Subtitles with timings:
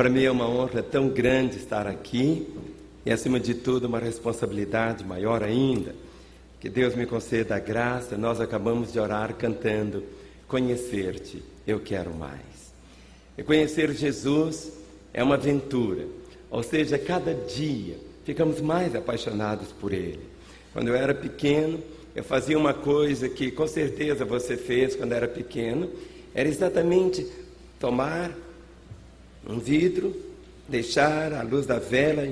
[0.00, 2.48] Para mim é uma honra tão grande estar aqui
[3.04, 5.94] e, acima de tudo, uma responsabilidade maior ainda.
[6.58, 8.16] Que Deus me conceda a graça.
[8.16, 10.02] Nós acabamos de orar cantando:
[10.48, 12.72] Conhecer-te, eu quero mais.
[13.36, 14.72] E conhecer Jesus
[15.12, 16.06] é uma aventura,
[16.50, 20.20] ou seja, cada dia ficamos mais apaixonados por Ele.
[20.72, 21.78] Quando eu era pequeno,
[22.16, 25.90] eu fazia uma coisa que com certeza você fez quando era pequeno,
[26.34, 27.30] era exatamente
[27.78, 28.30] tomar
[29.48, 30.14] um vidro,
[30.68, 32.26] deixar a luz da vela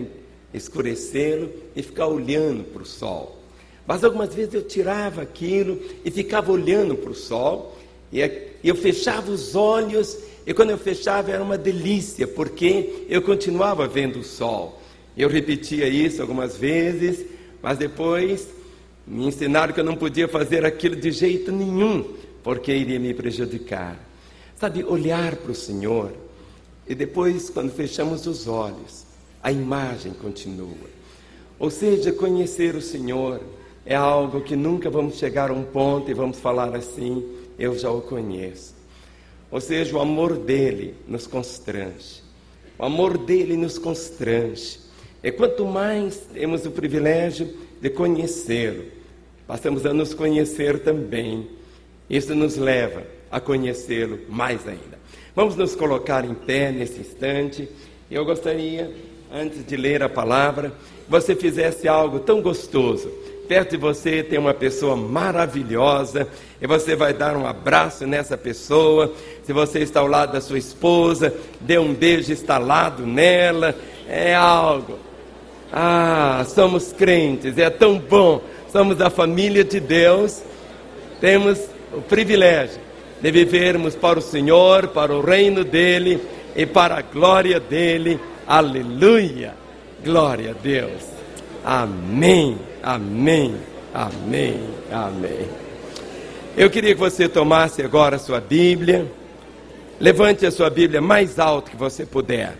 [0.52, 3.38] escurecê-lo e ficar olhando para o sol.
[3.86, 7.76] Mas algumas vezes eu tirava aquilo e ficava olhando para o sol,
[8.12, 8.20] e
[8.62, 14.20] eu fechava os olhos, e quando eu fechava era uma delícia, porque eu continuava vendo
[14.20, 14.80] o sol.
[15.16, 17.24] Eu repetia isso algumas vezes,
[17.62, 18.48] mas depois
[19.06, 23.98] me ensinaram que eu não podia fazer aquilo de jeito nenhum, porque iria me prejudicar.
[24.56, 26.12] Sabe, olhar para o Senhor
[26.88, 29.04] e depois, quando fechamos os olhos,
[29.42, 30.88] a imagem continua.
[31.58, 33.40] Ou seja, conhecer o Senhor
[33.84, 37.22] é algo que nunca vamos chegar a um ponto e vamos falar assim,
[37.58, 38.74] eu já o conheço.
[39.50, 42.22] Ou seja, o amor dele nos constrange.
[42.78, 44.80] O amor dele nos constrange.
[45.22, 48.84] E quanto mais temos o privilégio de conhecê-lo,
[49.46, 51.48] passamos a nos conhecer também.
[52.08, 54.98] Isso nos leva a conhecê-lo mais ainda.
[55.34, 57.68] Vamos nos colocar em pé nesse instante.
[58.10, 58.90] Eu gostaria,
[59.32, 60.72] antes de ler a palavra,
[61.08, 63.08] você fizesse algo tão gostoso.
[63.46, 66.28] Perto de você tem uma pessoa maravilhosa
[66.60, 69.14] e você vai dar um abraço nessa pessoa.
[69.44, 73.74] Se você está ao lado da sua esposa, dê um beijo estalado nela.
[74.08, 74.98] É algo.
[75.72, 78.42] Ah, somos crentes, é tão bom.
[78.72, 80.42] Somos a família de Deus.
[81.20, 81.58] Temos
[81.92, 82.87] o privilégio
[83.20, 86.20] de vivermos para o Senhor, para o reino dele
[86.54, 88.18] e para a glória dele.
[88.46, 89.54] Aleluia!
[90.04, 91.02] Glória a Deus.
[91.64, 93.54] Amém, amém,
[93.92, 94.60] amém,
[94.92, 95.48] amém.
[96.56, 99.10] Eu queria que você tomasse agora a sua Bíblia.
[100.00, 102.56] Levante a sua Bíblia mais alto que você puder.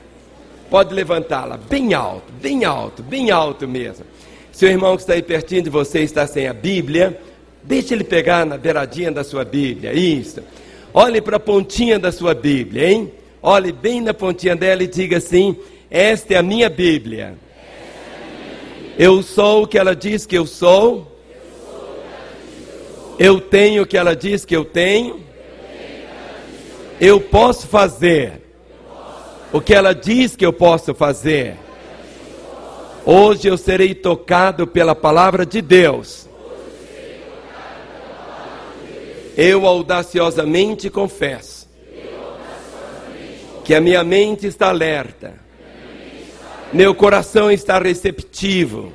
[0.69, 4.05] Pode levantá-la bem alto, bem alto, bem alto mesmo.
[4.51, 7.19] Seu irmão que está aí pertinho de você está sem a Bíblia,
[7.69, 9.93] Deixe ele pegar na beiradinha da sua Bíblia.
[9.93, 10.43] Isso.
[10.95, 13.13] Olhe para a pontinha da sua Bíblia, hein?
[13.43, 15.55] Olhe bem na pontinha dela e diga assim:
[15.91, 17.35] Esta é a minha Bíblia.
[18.99, 21.15] Eu sou o que ela diz que eu sou.
[23.19, 25.21] Eu tenho o que ela diz que eu tenho.
[26.99, 28.41] Eu posso fazer
[29.53, 31.59] o que ela diz que eu posso fazer.
[33.05, 36.28] Hoje eu serei tocado pela palavra de Deus.
[39.41, 41.69] Eu audaciosamente confesso
[43.65, 45.35] que a minha mente está alerta,
[46.73, 48.93] meu coração está receptivo.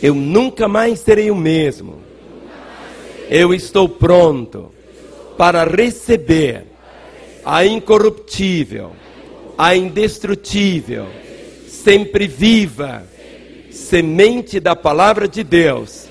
[0.00, 2.00] Eu nunca mais serei o mesmo.
[3.28, 4.72] Eu estou pronto
[5.36, 6.62] para receber
[7.44, 8.92] a incorruptível,
[9.58, 11.08] a indestrutível,
[11.66, 13.02] sempre viva
[13.72, 16.09] semente da palavra de Deus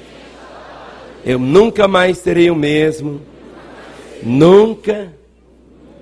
[1.25, 3.21] eu nunca mais serei o mesmo.
[4.23, 5.13] Nunca,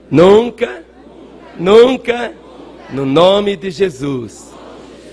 [0.10, 0.84] nunca,
[1.60, 2.34] nunca,
[2.92, 4.52] no nome de Jesus.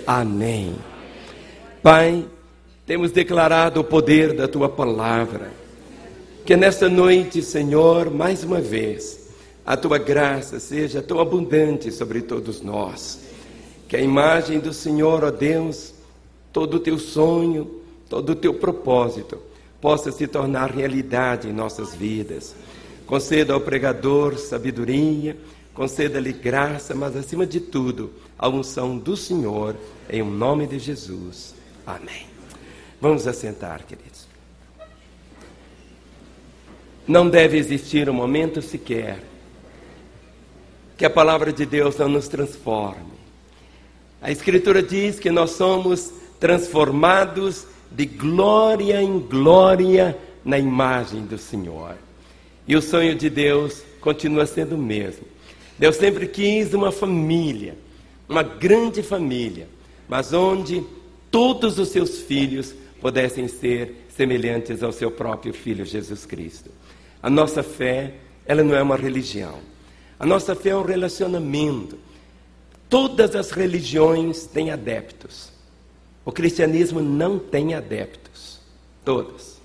[0.06, 0.74] Amém.
[1.82, 2.24] Pai,
[2.86, 5.52] temos declarado o poder da tua palavra.
[6.44, 9.30] Que nesta noite, Senhor, mais uma vez,
[9.64, 13.20] a tua graça seja tão abundante sobre todos nós.
[13.88, 15.94] Que a imagem do Senhor, ó Deus,
[16.52, 19.38] todo o teu sonho, todo o teu propósito,
[19.84, 22.56] possa se tornar realidade em nossas vidas.
[23.04, 25.36] Conceda ao pregador sabedoria,
[25.74, 29.76] conceda-lhe graça, mas acima de tudo, a unção do Senhor,
[30.08, 31.54] em nome de Jesus.
[31.86, 32.26] Amém.
[32.98, 34.26] Vamos assentar, queridos.
[37.06, 39.22] Não deve existir um momento sequer
[40.96, 43.12] que a palavra de Deus não nos transforme.
[44.22, 46.10] A Escritura diz que nós somos
[46.40, 51.96] transformados de glória em glória na imagem do Senhor.
[52.66, 55.24] E o sonho de Deus continua sendo o mesmo.
[55.78, 57.76] Deus sempre quis uma família,
[58.28, 59.68] uma grande família,
[60.08, 60.82] mas onde
[61.30, 66.70] todos os seus filhos pudessem ser semelhantes ao seu próprio filho Jesus Cristo.
[67.22, 68.14] A nossa fé,
[68.46, 69.58] ela não é uma religião.
[70.18, 71.98] A nossa fé é um relacionamento.
[72.88, 75.53] Todas as religiões têm adeptos.
[76.24, 78.60] O cristianismo não tem adeptos,
[79.04, 79.58] todos.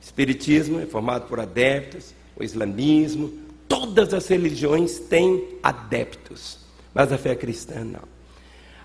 [0.00, 3.32] O espiritismo é formado por adeptos, o islamismo,
[3.68, 6.58] todas as religiões têm adeptos,
[6.92, 8.14] mas a fé cristã não.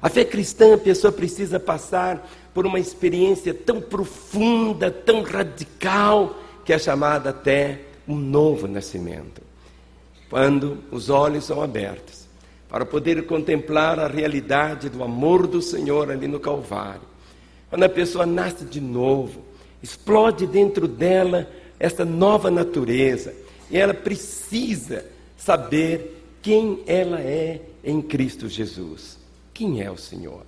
[0.02, 6.72] A fé cristã, a pessoa precisa passar por uma experiência tão profunda, tão radical, que
[6.72, 9.42] é chamada até um novo nascimento.
[10.30, 12.19] Quando os olhos são abertos,
[12.70, 17.02] para poder contemplar a realidade do amor do Senhor ali no Calvário.
[17.70, 19.44] Quando a pessoa nasce de novo,
[19.82, 21.50] explode dentro dela
[21.80, 23.34] essa nova natureza,
[23.72, 25.06] e ela precisa
[25.36, 29.18] saber quem ela é em Cristo Jesus.
[29.54, 30.46] Quem é o Senhor?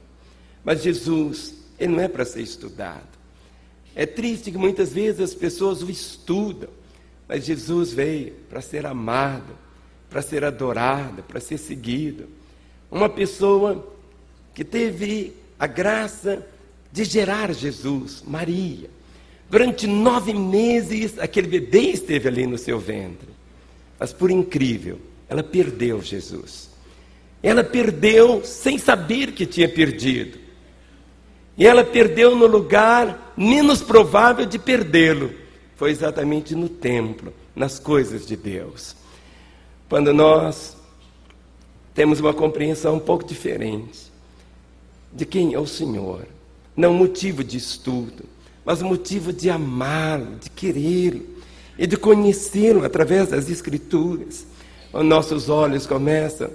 [0.63, 3.09] Mas Jesus, ele não é para ser estudado.
[3.95, 6.69] É triste que muitas vezes as pessoas o estudam,
[7.27, 9.53] mas Jesus veio para ser amado,
[10.11, 12.27] para ser adorado, para ser seguido.
[12.91, 13.87] Uma pessoa
[14.53, 16.45] que teve a graça
[16.91, 18.89] de gerar Jesus, Maria.
[19.49, 23.29] Durante nove meses, aquele bebê esteve ali no seu ventre.
[23.97, 24.99] Mas, por incrível,
[25.29, 26.69] ela perdeu Jesus.
[27.41, 30.37] Ela perdeu sem saber que tinha perdido.
[31.57, 35.31] E ela perdeu no lugar menos provável de perdê-lo.
[35.77, 38.99] Foi exatamente no templo, nas coisas de Deus.
[39.91, 40.77] Quando nós
[41.93, 44.09] temos uma compreensão um pouco diferente
[45.11, 46.25] de quem é o Senhor,
[46.77, 48.23] não motivo de estudo,
[48.63, 51.25] mas motivo de amá-lo, de querê-lo
[51.77, 54.47] e de conhecê-lo através das Escrituras.
[54.93, 56.49] Os nossos olhos começam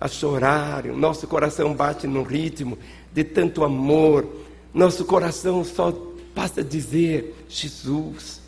[0.00, 2.76] a chorar, o nosso coração bate num ritmo
[3.12, 4.26] de tanto amor,
[4.74, 5.92] nosso coração só
[6.34, 8.40] passa a dizer: Jesus.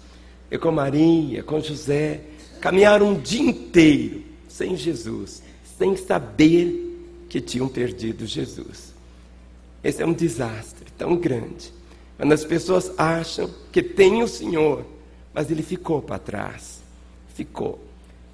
[0.50, 2.23] E com Maria, com José,
[2.61, 5.43] caminharam um dia inteiro sem Jesus,
[5.79, 8.93] sem saber que tinham perdido Jesus.
[9.83, 11.73] Esse é um desastre tão grande.
[12.17, 14.85] Quando as pessoas acham que tem o Senhor,
[15.33, 16.81] mas ele ficou para trás.
[17.35, 17.83] Ficou.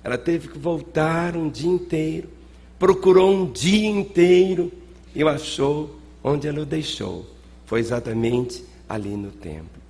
[0.03, 2.39] Ela teve que voltar um dia inteiro
[2.79, 4.71] procurou um dia inteiro
[5.15, 7.27] e o achou onde ela o deixou.
[7.67, 9.83] Foi exatamente ali no templo.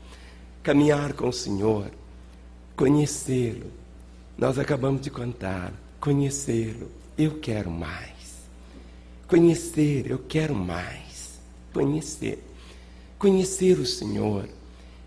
[0.62, 1.90] Caminhar com o Senhor,
[2.74, 3.66] conhecê-lo.
[4.36, 5.72] Nós acabamos de contar.
[6.00, 8.08] Conhecê-lo, eu quero mais.
[9.26, 11.38] Conhecer, eu quero mais.
[11.72, 12.42] Conhecer.
[13.18, 14.48] Conhecer o Senhor.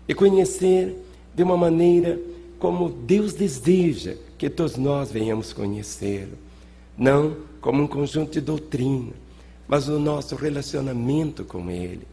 [0.06, 0.96] E conhecer
[1.34, 2.20] de uma maneira
[2.58, 6.38] como Deus deseja que todos nós venhamos conhecê-lo.
[6.96, 9.12] Não como um conjunto de doutrina,
[9.66, 12.06] mas o nosso relacionamento com Ele.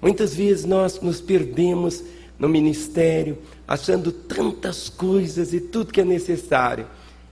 [0.00, 2.04] Muitas vezes nós nos perdemos
[2.38, 6.86] no ministério, achando tantas coisas e tudo que é necessário.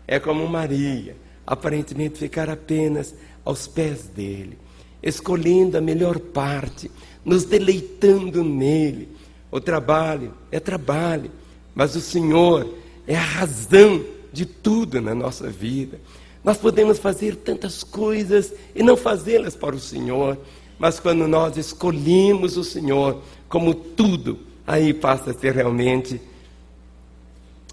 [0.06, 1.16] É como Maria,
[1.46, 3.14] aparentemente ficar apenas
[3.44, 4.58] aos pés dele,
[5.02, 6.90] escolhendo a melhor parte,
[7.24, 9.08] nos deleitando nele.
[9.50, 11.30] O trabalho é trabalho,
[11.74, 12.74] mas o Senhor
[13.06, 16.00] é a razão de tudo na nossa vida.
[16.44, 20.38] Nós podemos fazer tantas coisas e não fazê-las para o Senhor,
[20.78, 26.20] mas quando nós escolhemos o Senhor como tudo, aí passa a ser realmente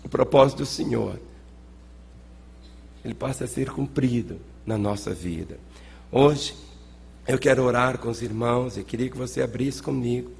[0.04, 1.20] o propósito do Senhor.
[3.04, 5.58] Ele passa a ser cumprido na nossa vida.
[6.12, 6.56] Hoje,
[7.28, 10.32] eu quero orar com os irmãos e queria que você abrisse comigo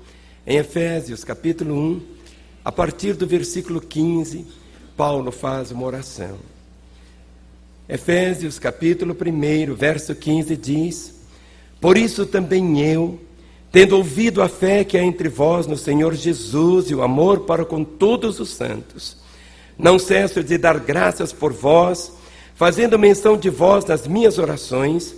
[0.46, 2.02] em Efésios capítulo 1,
[2.66, 4.46] a partir do versículo 15,
[4.98, 6.38] Paulo faz uma oração.
[7.88, 11.16] Efésios capítulo 1, verso 15 diz:
[11.80, 13.20] Por isso também eu,
[13.72, 17.64] tendo ouvido a fé que há entre vós no Senhor Jesus e o amor para
[17.64, 19.16] com todos os santos,
[19.78, 22.12] não cesso de dar graças por vós,
[22.56, 25.16] fazendo menção de vós nas minhas orações,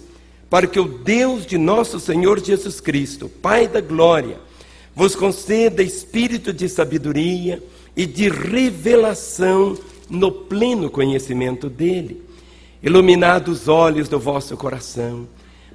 [0.50, 4.38] para que o Deus de nosso Senhor Jesus Cristo, Pai da glória,
[4.96, 7.62] vos conceda espírito de sabedoria
[7.96, 9.78] e de revelação
[10.10, 12.24] no pleno conhecimento dele.
[12.82, 15.28] Iluminado os olhos do vosso coração,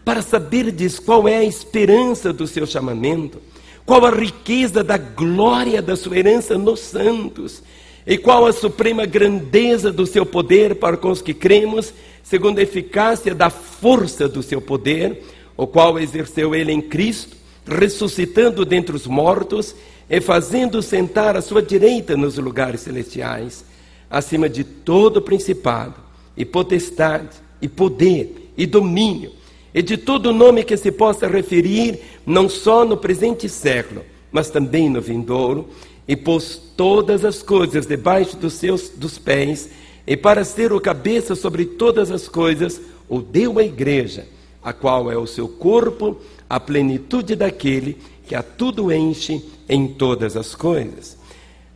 [0.04, 3.38] para saberdes qual é a esperança do seu chamamento,
[3.84, 7.62] qual a riqueza da glória da sua herança nos santos,
[8.06, 11.92] e qual a suprema grandeza do seu poder para com os que cremos,
[12.22, 15.22] segundo a eficácia da força do seu poder,
[15.56, 19.74] o qual exerceu ele em Cristo, ressuscitando dentre os mortos
[20.08, 23.64] e fazendo sentar à sua direita nos lugares celestiais,
[24.10, 25.94] acima de todo principado
[26.36, 29.32] e potestade, e poder, e domínio,
[29.74, 34.02] e de todo nome que se possa referir, não só no presente século,
[34.32, 35.68] mas também no vindouro,
[36.06, 39.68] e pôs todas as coisas debaixo dos seus dos pés,
[40.06, 44.26] e para ser o cabeça sobre todas as coisas, o deu à igreja,
[44.62, 46.16] a qual é o seu corpo,
[46.48, 51.16] a plenitude daquele que a tudo enche em todas as coisas.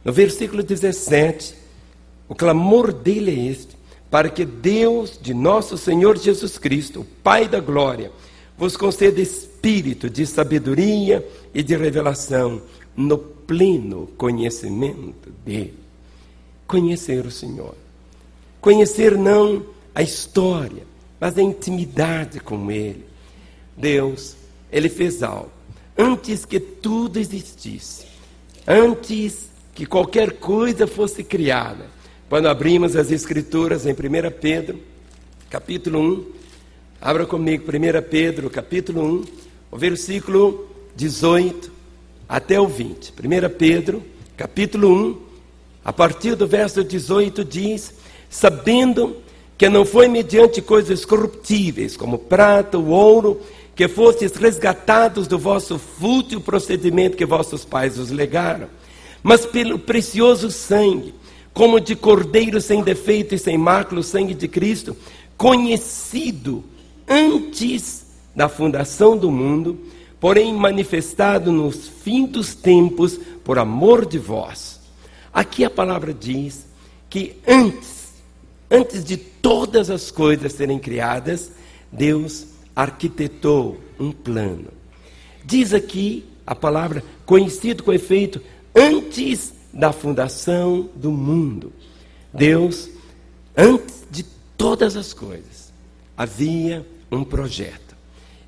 [0.04, 1.54] No versículo 17,
[2.28, 3.76] o clamor dele é este:
[4.10, 8.12] para que Deus de nosso Senhor Jesus Cristo, o Pai da glória,
[8.56, 12.62] vos conceda espírito de sabedoria e de revelação
[12.96, 15.74] no pleno conhecimento dele.
[16.66, 17.74] Conhecer o Senhor.
[18.60, 20.84] Conhecer não a história,
[21.20, 23.04] mas a intimidade com ele.
[23.76, 24.36] Deus,
[24.70, 25.54] ele fez algo
[25.96, 28.04] antes que tudo existisse,
[28.66, 31.86] antes que qualquer coisa fosse criada.
[32.28, 33.96] Quando abrimos as Escrituras em 1
[34.40, 34.80] Pedro,
[35.48, 36.24] capítulo 1,
[37.00, 39.24] abra comigo 1 Pedro, capítulo 1,
[39.70, 41.73] o versículo 18
[42.28, 43.12] até o 20.
[43.12, 44.02] 1 Pedro,
[44.36, 45.18] capítulo 1,
[45.84, 47.94] a partir do verso 18 diz:
[48.30, 49.16] Sabendo
[49.56, 53.40] que não foi mediante coisas corruptíveis, como prata ou ouro,
[53.74, 58.68] que fostes resgatados do vosso fútil procedimento que vossos pais os legaram,
[59.22, 61.14] mas pelo precioso sangue,
[61.52, 64.96] como de cordeiro sem defeito e sem mácula, o sangue de Cristo,
[65.36, 66.64] conhecido
[67.08, 69.78] antes da fundação do mundo,
[70.24, 74.80] porém manifestado nos fins dos tempos por amor de vós.
[75.30, 76.64] Aqui a palavra diz
[77.10, 78.14] que antes,
[78.70, 81.52] antes de todas as coisas serem criadas,
[81.92, 84.68] Deus arquitetou um plano.
[85.44, 88.40] Diz aqui a palavra conhecido com efeito
[88.74, 91.70] antes da fundação do mundo.
[92.32, 92.88] Deus,
[93.54, 94.22] antes de
[94.56, 95.70] todas as coisas,
[96.16, 97.83] havia um projeto.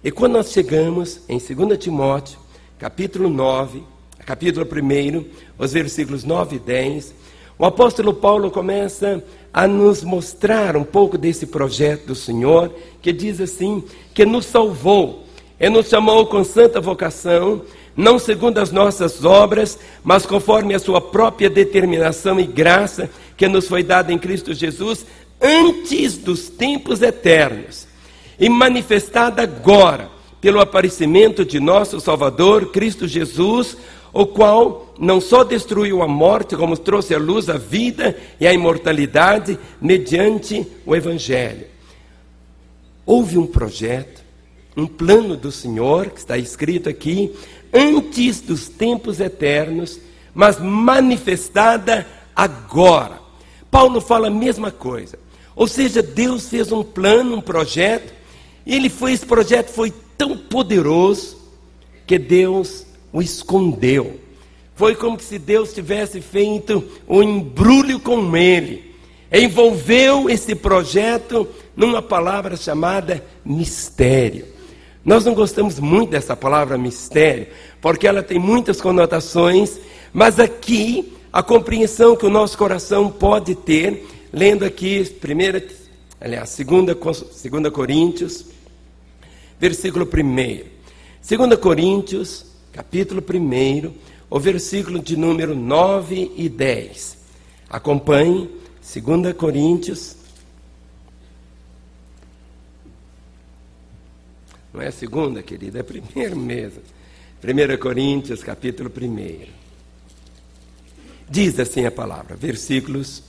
[0.07, 2.39] E quando nós chegamos em 2 Timóteo,
[2.79, 3.83] capítulo 9,
[4.25, 5.25] capítulo 1,
[5.59, 7.13] os versículos 9 e 10,
[7.59, 9.21] o apóstolo Paulo começa
[9.53, 12.73] a nos mostrar um pouco desse projeto do Senhor,
[13.03, 13.83] que diz assim:
[14.15, 15.25] que nos salvou
[15.59, 17.63] e nos chamou com santa vocação,
[17.97, 23.67] não segundo as nossas obras, mas conforme a sua própria determinação e graça que nos
[23.67, 25.05] foi dada em Cristo Jesus
[25.43, 27.86] antes dos tempos eternos
[28.39, 33.77] e manifestada agora pelo aparecimento de nosso Salvador, Cristo Jesus,
[34.13, 38.53] o qual não só destruiu a morte, como trouxe à luz a vida e a
[38.53, 41.67] imortalidade mediante o Evangelho.
[43.05, 44.23] Houve um projeto,
[44.77, 47.35] um plano do Senhor, que está escrito aqui,
[47.73, 50.01] antes dos tempos eternos,
[50.35, 53.21] mas manifestada agora.
[53.71, 55.19] Paulo fala a mesma coisa.
[55.55, 58.13] Ou seja, Deus fez um plano, um projeto,
[58.67, 61.39] e ele foi, esse projeto foi tão poderoso
[62.05, 64.19] que Deus o escondeu.
[64.75, 68.95] Foi como se Deus tivesse feito um embrulho com ele.
[69.33, 74.47] Envolveu esse projeto numa palavra chamada mistério.
[75.05, 77.47] Nós não gostamos muito dessa palavra mistério,
[77.81, 79.79] porque ela tem muitas conotações,
[80.13, 85.65] mas aqui a compreensão que o nosso coração pode ter, lendo aqui, primeira,
[86.21, 86.97] aliás, segunda,
[87.33, 88.56] segunda Coríntios,
[89.59, 90.65] versículo 1.
[91.21, 93.95] Segunda Coríntios, capítulo 1,
[94.29, 97.17] o versículo de número 9 e 10.
[97.69, 100.17] Acompanhe 2 Coríntios.
[104.73, 106.83] Não é a segunda, querida, é a primeira mesmo.
[107.43, 109.47] 1 Coríntios, capítulo 1.
[111.29, 113.23] Diz assim a palavra, versículos,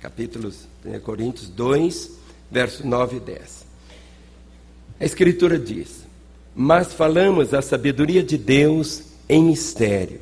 [0.00, 2.21] capítulos, 1 Coríntios 2,
[2.52, 3.66] versos 9 e 10.
[5.00, 6.02] A Escritura diz:
[6.54, 10.20] mas falamos a sabedoria de Deus em mistério,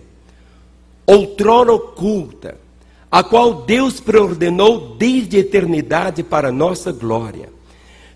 [1.07, 2.57] outrora oculta,
[3.11, 7.49] a qual Deus preordenou desde a eternidade para nossa glória.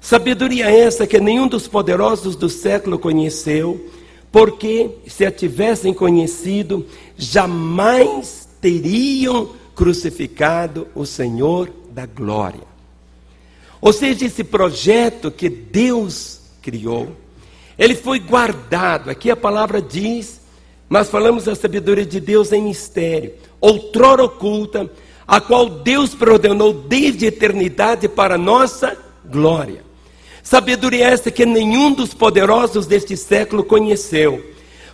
[0.01, 3.91] Sabedoria essa que nenhum dos poderosos do século conheceu,
[4.31, 12.74] porque se a tivessem conhecido, jamais teriam crucificado o Senhor da glória.
[13.85, 17.15] Ou seja, esse projeto que Deus criou,
[17.79, 19.11] ele foi guardado.
[19.11, 20.41] Aqui a palavra diz,
[20.89, 24.91] mas falamos da sabedoria de Deus em mistério, outrora oculta,
[25.29, 29.85] a qual Deus preordenou desde a eternidade para nossa glória.
[30.43, 34.43] Sabedoria esta que nenhum dos poderosos deste século conheceu,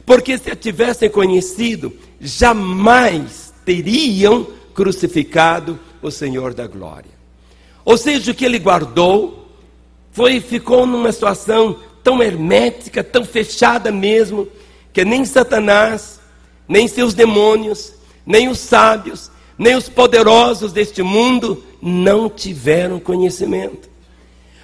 [0.04, 7.19] porque se a tivessem conhecido, jamais teriam crucificado o Senhor da glória.
[7.90, 9.48] Ou seja, o que ele guardou
[10.12, 14.46] foi ficou numa situação tão hermética, tão fechada mesmo,
[14.92, 16.20] que nem Satanás,
[16.68, 17.92] nem seus demônios,
[18.24, 19.28] nem os sábios,
[19.58, 23.90] nem os poderosos deste mundo não tiveram conhecimento.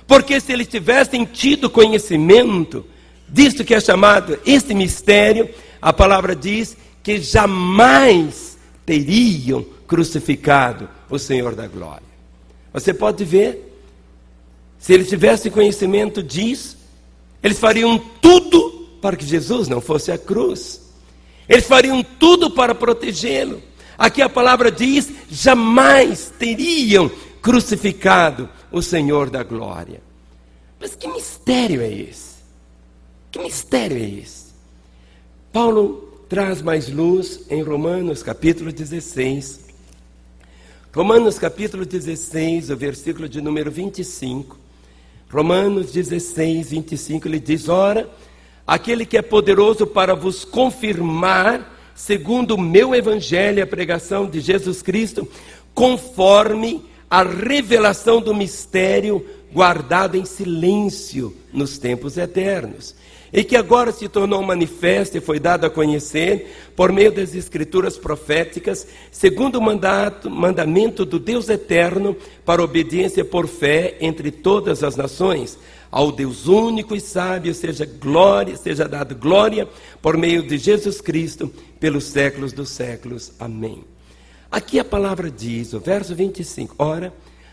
[0.06, 2.86] Porque se eles tivessem tido conhecimento
[3.28, 5.50] disto que é chamado este mistério,
[5.82, 8.56] a palavra diz que jamais
[8.86, 12.15] teriam crucificado o Senhor da glória.
[12.76, 13.72] Você pode ver,
[14.78, 16.76] se eles tivessem conhecimento disso,
[17.42, 20.82] eles fariam tudo para que Jesus não fosse à cruz.
[21.48, 23.62] Eles fariam tudo para protegê-lo.
[23.96, 30.02] Aqui a palavra diz: jamais teriam crucificado o Senhor da glória.
[30.78, 32.36] Mas que mistério é esse?
[33.30, 34.52] Que mistério é esse?
[35.50, 39.65] Paulo traz mais luz em Romanos capítulo 16.
[40.96, 44.56] Romanos capítulo 16, o versículo de número 25.
[45.30, 48.08] Romanos 16, 25, ele diz: Ora,
[48.66, 54.80] aquele que é poderoso para vos confirmar, segundo o meu evangelho, a pregação de Jesus
[54.80, 55.28] Cristo,
[55.74, 59.22] conforme a revelação do mistério
[59.52, 62.94] guardado em silêncio nos tempos eternos,
[63.36, 67.98] e que agora se tornou manifesto e foi dado a conhecer por meio das escrituras
[67.98, 72.16] proféticas, segundo o mandato, mandamento do Deus eterno,
[72.46, 75.58] para obediência por fé entre todas as nações.
[75.90, 79.68] Ao Deus único e sábio seja glória, seja dada glória
[80.00, 83.34] por meio de Jesus Cristo pelos séculos dos séculos.
[83.38, 83.84] Amém.
[84.50, 87.12] Aqui a palavra diz, o verso 25: Ora,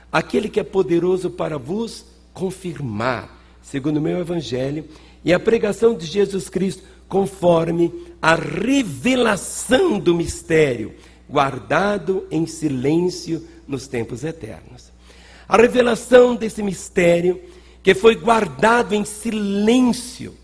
[0.09, 4.85] aquele que é poderoso para vos confirmar, segundo o meu evangelho,
[5.23, 10.93] e a pregação de Jesus Cristo, conforme a revelação do mistério,
[11.29, 14.91] guardado em silêncio nos tempos eternos.
[15.47, 17.41] A revelação desse mistério,
[17.81, 20.35] que foi guardado em silêncio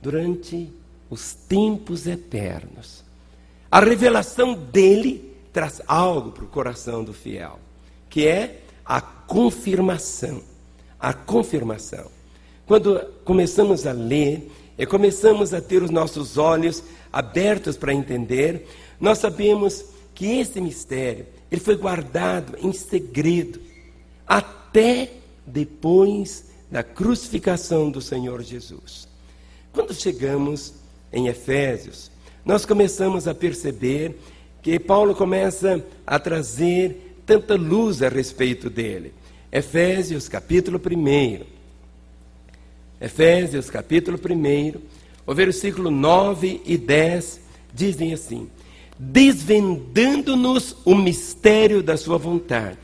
[0.00, 0.72] durante
[1.10, 3.04] os tempos eternos.
[3.70, 7.58] A revelação dele traz algo para o coração do fiel,
[8.08, 10.42] que é a confirmação.
[10.98, 12.15] A confirmação.
[12.66, 18.66] Quando começamos a ler e começamos a ter os nossos olhos abertos para entender,
[19.00, 23.60] nós sabemos que esse mistério ele foi guardado em segredo
[24.26, 25.12] até
[25.46, 29.06] depois da crucificação do Senhor Jesus.
[29.72, 30.74] Quando chegamos
[31.12, 32.10] em Efésios,
[32.44, 34.18] nós começamos a perceber
[34.60, 39.14] que Paulo começa a trazer tanta luz a respeito dele.
[39.52, 41.55] Efésios capítulo 1.
[43.00, 44.80] Efésios capítulo 1,
[45.26, 47.40] o versículo 9 e 10
[47.74, 48.48] dizem assim:
[48.98, 52.78] Desvendando-nos o mistério da sua vontade,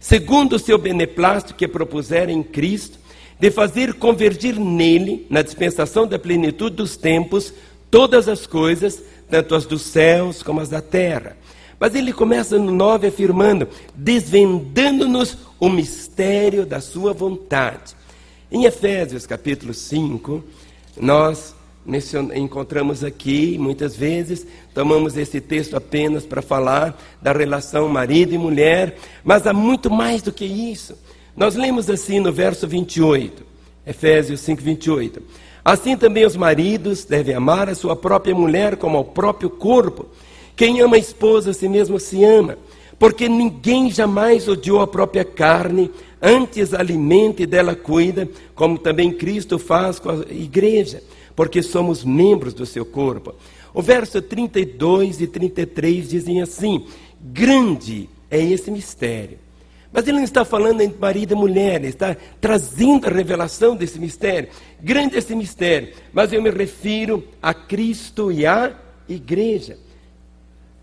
[0.00, 2.98] segundo o seu beneplácito que propusera em Cristo,
[3.38, 7.54] de fazer convergir nele, na dispensação da plenitude dos tempos,
[7.90, 11.36] todas as coisas, tanto as dos céus como as da terra
[11.80, 17.96] mas ele começa no 9 afirmando: desvendando-nos o mistério da sua vontade.
[18.50, 20.42] Em Efésios capítulo 5,
[20.98, 21.54] nós
[22.34, 28.96] encontramos aqui, muitas vezes, tomamos esse texto apenas para falar da relação marido e mulher,
[29.22, 30.96] mas há muito mais do que isso.
[31.36, 33.44] Nós lemos assim no verso 28,
[33.86, 35.22] Efésios 5, 28.
[35.62, 40.06] Assim também os maridos devem amar a sua própria mulher como ao próprio corpo.
[40.56, 42.56] Quem ama a esposa, a si mesmo se ama,
[42.98, 49.58] porque ninguém jamais odiou a própria carne, antes alimenta e dela cuida, como também Cristo
[49.58, 51.02] faz com a igreja,
[51.34, 53.34] porque somos membros do seu corpo.
[53.72, 56.86] O verso 32 e 33 dizem assim:
[57.20, 59.38] Grande é esse mistério.
[59.92, 63.98] Mas ele não está falando entre marido e mulher, ele está trazendo a revelação desse
[63.98, 64.50] mistério.
[64.80, 68.76] Grande é esse mistério, mas eu me refiro a Cristo e à
[69.08, 69.78] igreja.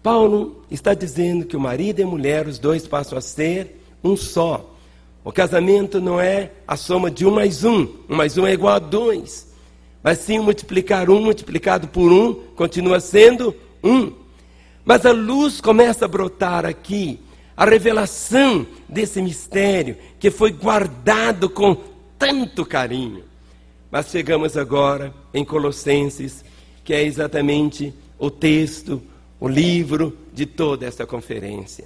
[0.02, 4.16] Paulo está dizendo que o marido e a mulher, os dois passam a ser um
[4.16, 4.75] só.
[5.26, 8.76] O casamento não é a soma de um mais um, um mais um é igual
[8.76, 9.52] a dois.
[10.04, 14.14] Mas sim multiplicar um multiplicado por um continua sendo um.
[14.86, 17.20] Mas a luz começa a brotar aqui,
[17.58, 21.76] a revelação desse mistério que foi guardado com
[22.20, 23.24] tanto carinho.
[23.90, 26.46] Mas chegamos agora em Colossenses,
[26.84, 29.02] que é exatamente o texto
[29.40, 31.86] o livro de toda esta conferência.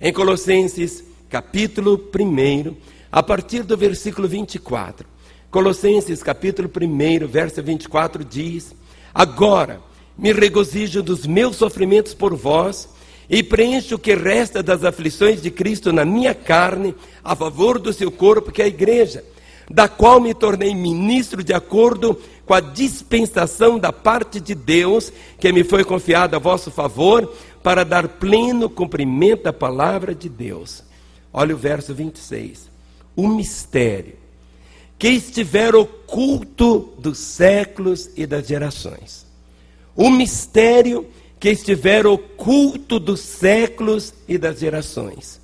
[0.00, 2.74] Em Colossenses, capítulo 1,
[3.10, 5.06] a partir do versículo 24.
[5.50, 8.74] Colossenses, capítulo 1, verso 24 diz:
[9.14, 9.80] Agora
[10.16, 12.88] me regozijo dos meus sofrimentos por vós
[13.28, 17.92] e preencho o que resta das aflições de Cristo na minha carne, a favor do
[17.92, 19.24] seu corpo, que é a igreja,
[19.68, 25.52] da qual me tornei ministro de acordo com a dispensação da parte de Deus, que
[25.52, 30.85] me foi confiada a vosso favor, para dar pleno cumprimento à palavra de Deus.
[31.38, 32.70] Olha o verso 26.
[33.14, 34.14] O mistério
[34.98, 39.26] que estiver oculto dos séculos e das gerações.
[39.94, 41.06] O mistério
[41.38, 45.38] que estiver oculto dos séculos e das gerações.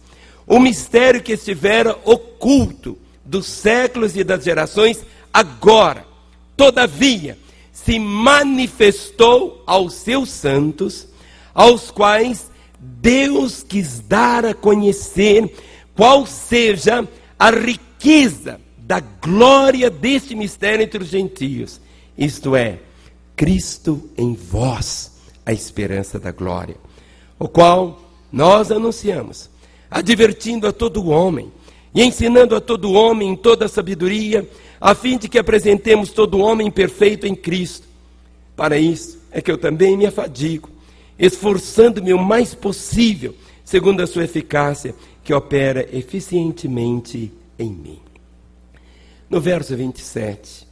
[0.46, 6.06] O mistério que estivera oculto dos séculos e das gerações, agora,
[6.56, 7.38] todavia,
[7.70, 11.06] se manifestou aos seus santos,
[11.54, 15.54] aos quais Deus quis dar a conhecer
[15.96, 17.06] qual seja
[17.38, 21.80] a riqueza da glória deste mistério entre os gentios,
[22.16, 22.78] isto é,
[23.36, 25.12] Cristo em vós,
[25.44, 26.76] a esperança da glória,
[27.38, 28.00] o qual
[28.30, 29.50] nós anunciamos,
[29.90, 31.52] advertindo a todo homem
[31.94, 34.48] e ensinando a todo homem em toda a sabedoria,
[34.80, 37.86] a fim de que apresentemos todo homem perfeito em Cristo.
[38.56, 40.68] Para isso é que eu também me afadigo,
[41.18, 48.02] esforçando-me o mais possível, segundo a sua eficácia, que opera eficientemente em mim.
[49.30, 50.66] No verso 27,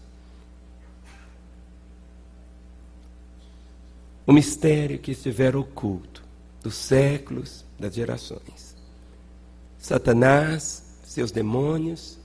[4.27, 6.23] o mistério que estiver oculto
[6.63, 8.77] dos séculos, das gerações.
[9.79, 12.19] Satanás, seus demônios,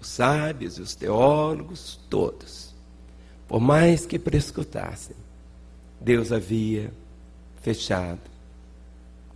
[0.00, 2.74] os sábios, os teólogos, todos,
[3.46, 5.16] por mais que prescutassem,
[6.00, 6.92] Deus havia
[7.62, 8.20] fechado,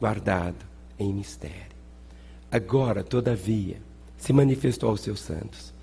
[0.01, 0.65] guardado
[0.99, 1.74] em mistério.
[2.55, 3.83] Agora, todavia,
[4.17, 5.75] se manifestou aos seus santos,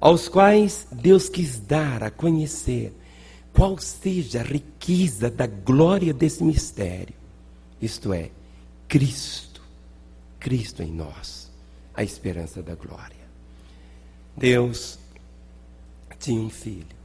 [0.00, 2.90] aos quais Deus quis dar a conhecer
[3.52, 7.14] qual seja a riqueza da glória desse mistério,
[7.82, 8.30] isto é,
[8.88, 9.60] Cristo,
[10.40, 11.50] Cristo em nós,
[11.94, 13.26] a esperança da glória.
[14.34, 14.98] Deus
[16.18, 16.96] tinha um filho.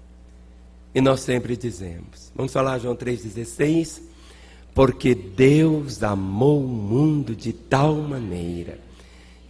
[0.95, 4.03] E nós sempre dizemos, vamos falar João 3,16,
[4.73, 8.79] porque Deus amou o mundo de tal maneira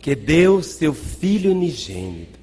[0.02, 2.40] que deu seu Filho unigênito,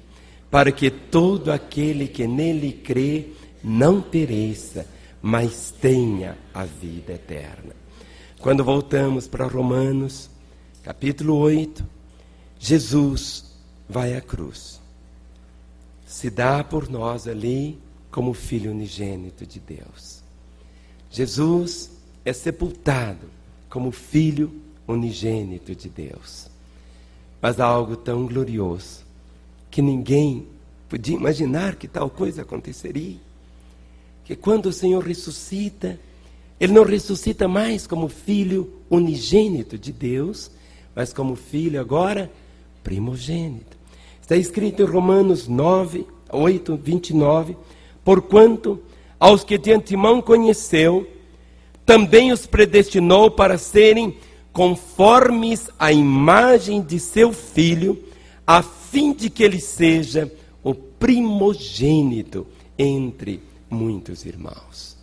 [0.49, 3.27] para que todo aquele que nele crê
[3.63, 4.87] não pereça,
[5.21, 7.75] mas tenha a vida eterna.
[8.39, 10.29] Quando voltamos para Romanos,
[10.81, 11.85] capítulo 8,
[12.57, 13.53] Jesus
[13.87, 14.79] vai à cruz.
[16.07, 17.77] Se dá por nós ali
[18.09, 20.23] como filho unigênito de Deus.
[21.11, 21.91] Jesus
[22.23, 23.27] é sepultado
[23.69, 24.51] como filho
[24.87, 26.48] unigênito de Deus.
[27.41, 29.05] Mas algo tão glorioso
[29.71, 30.47] que ninguém
[30.87, 33.17] podia imaginar que tal coisa aconteceria.
[34.25, 35.99] Que quando o Senhor ressuscita,
[36.59, 40.51] ele não ressuscita mais como filho unigênito de Deus,
[40.95, 42.29] mas como filho agora
[42.83, 43.77] primogênito.
[44.21, 47.55] Está escrito em Romanos 9, 8, 29,
[48.03, 48.79] porquanto
[49.19, 51.07] aos que de antemão conheceu,
[51.85, 54.15] também os predestinou para serem
[54.59, 58.03] conformes à imagem de seu filho,
[58.45, 60.29] a fim de que ele seja
[60.61, 62.45] o primogênito
[62.77, 64.97] entre muitos irmãos.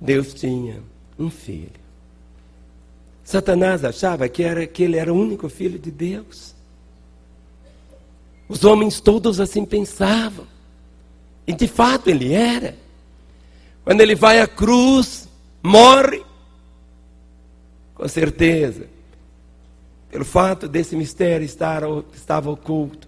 [0.00, 0.82] Deus tinha
[1.18, 1.82] um filho.
[3.22, 6.54] Satanás achava que, era, que ele era o único filho de Deus.
[8.48, 10.46] Os homens todos assim pensavam.
[11.46, 12.74] E de fato ele era.
[13.84, 15.28] Quando ele vai à cruz,
[15.62, 16.31] morre,
[18.02, 18.88] com certeza,
[20.10, 23.06] pelo fato desse mistério estar estava oculto.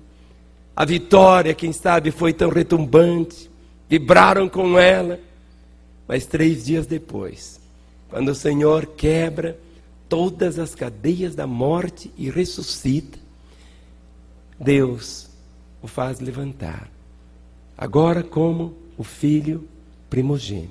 [0.76, 3.50] A vitória, quem sabe, foi tão retumbante,
[3.88, 5.18] vibraram com ela.
[6.06, 7.60] Mas três dias depois,
[8.08, 9.58] quando o Senhor quebra
[10.08, 13.18] todas as cadeias da morte e ressuscita,
[14.60, 15.28] Deus
[15.82, 16.88] o faz levantar,
[17.76, 19.68] agora como o filho
[20.08, 20.70] primogênito,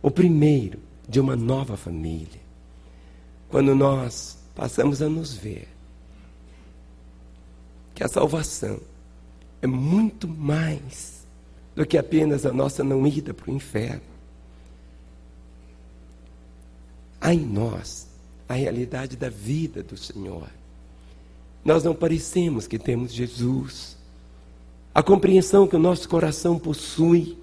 [0.00, 2.40] o primeiro de uma nova família.
[3.48, 5.68] Quando nós passamos a nos ver
[7.94, 8.78] que a salvação
[9.62, 11.26] é muito mais
[11.74, 14.02] do que apenas a nossa não ida para o inferno.
[17.20, 18.06] Há em nós
[18.48, 20.48] a realidade da vida do Senhor.
[21.64, 23.96] Nós não parecemos que temos Jesus.
[24.94, 27.38] A compreensão que o nosso coração possui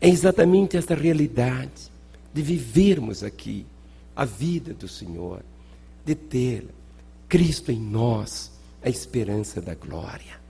[0.00, 1.91] é exatamente essa realidade
[2.32, 3.66] de vivermos aqui
[4.14, 5.42] a vida do Senhor,
[6.04, 6.66] de ter
[7.28, 10.40] Cristo em nós, a esperança da glória.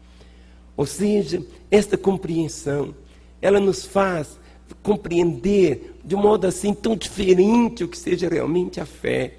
[0.77, 2.95] Ou seja, esta compreensão,
[3.41, 4.39] ela nos faz
[4.83, 9.39] compreender de um modo assim tão diferente o que seja realmente a fé.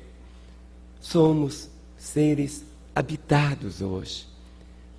[1.01, 2.63] Somos seres
[2.95, 4.27] habitados hoje.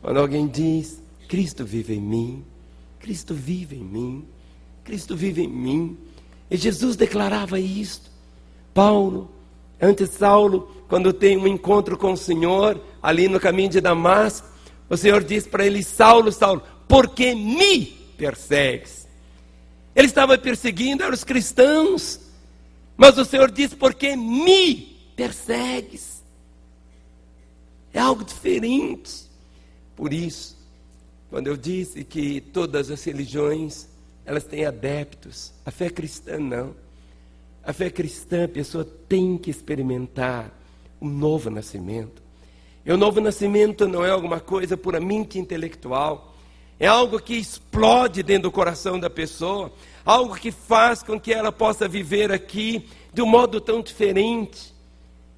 [0.02, 2.44] Quando alguém diz, Cristo vive em mim.
[2.98, 4.24] Cristo vive em mim.
[4.82, 5.96] Cristo vive em mim.
[6.50, 8.10] E Jesus declarava isto.
[8.72, 9.30] Paulo,
[9.80, 14.46] antes Saulo, quando tem um encontro com o Senhor, ali no caminho de Damasco,
[14.88, 19.08] o Senhor diz para ele: Saulo, Saulo, por que me persegues?
[19.94, 22.20] Ele estava perseguindo os cristãos.
[22.96, 26.22] Mas o Senhor diz: porque me persegues.
[27.92, 29.24] É algo diferente.
[29.94, 30.56] Por isso,
[31.30, 33.88] quando eu disse que todas as religiões
[34.24, 36.74] elas têm adeptos, a fé cristã não.
[37.62, 40.50] A fé cristã, a pessoa tem que experimentar
[41.00, 42.22] um novo nascimento.
[42.84, 46.34] E o novo nascimento não é alguma coisa puramente intelectual,
[46.78, 49.72] é algo que explode dentro do coração da pessoa,
[50.04, 54.74] algo que faz com que ela possa viver aqui de um modo tão diferente.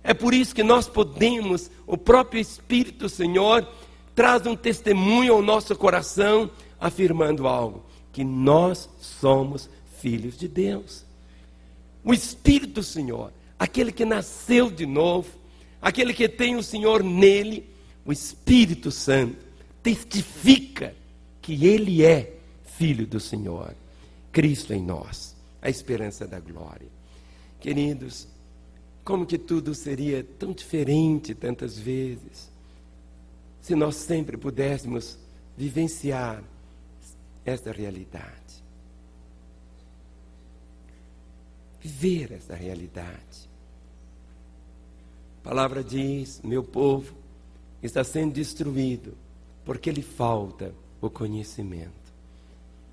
[0.03, 3.66] É por isso que nós podemos, o próprio Espírito Senhor
[4.14, 7.85] traz um testemunho ao nosso coração, afirmando algo:
[8.17, 11.05] que nós somos filhos de Deus.
[12.03, 15.29] O Espírito Senhor, aquele que nasceu de novo,
[15.83, 17.69] aquele que tem o Senhor nele,
[18.07, 19.37] o Espírito Santo,
[19.83, 20.95] testifica
[21.43, 23.77] que ele é filho do Senhor.
[24.33, 26.89] Cristo em nós, a esperança da glória.
[27.61, 28.27] Queridos,
[29.05, 32.51] como que tudo seria tão diferente tantas vezes
[33.61, 35.19] se nós sempre pudéssemos
[35.55, 36.43] vivenciar
[37.47, 38.65] esta realidade.
[41.81, 43.49] Viver essa realidade.
[45.41, 47.15] A palavra diz: meu povo
[47.81, 49.17] está sendo destruído
[49.65, 52.07] porque lhe falta o conhecimento.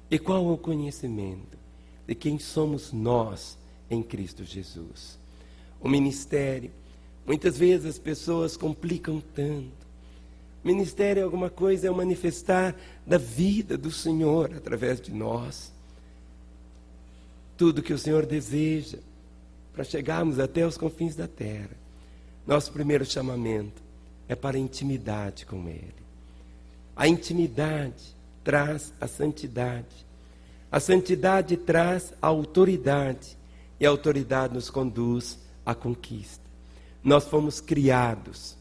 [0.10, 1.58] E qual é o conhecimento?
[2.06, 3.58] De quem somos nós
[3.90, 5.18] em Cristo Jesus.
[5.82, 6.72] O ministério,
[7.26, 9.84] muitas vezes as pessoas complicam tanto.
[10.64, 15.74] Ministério é alguma coisa, é o manifestar da vida do Senhor através de nós.
[17.58, 19.00] Tudo que o Senhor deseja
[19.74, 21.72] para chegarmos até os confins da terra.
[22.48, 23.82] Nosso primeiro chamamento
[24.28, 25.94] é para a intimidade com Ele.
[26.96, 30.06] A intimidade traz a santidade.
[30.72, 33.38] A santidade traz a autoridade.
[33.80, 36.44] E a autoridade nos conduz à conquista.
[37.04, 38.56] Nós fomos criados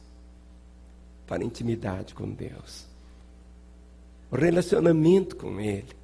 [1.27, 2.87] para intimidade com Deus.
[4.31, 5.95] O relacionamento com Ele.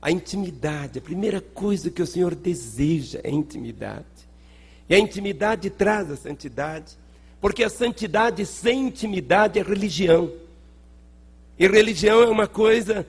[0.00, 4.06] A intimidade, a primeira coisa que o Senhor deseja é intimidade.
[4.88, 6.96] E a intimidade traz a santidade,
[7.40, 10.32] porque a santidade sem intimidade é religião.
[11.58, 13.06] E religião é uma coisa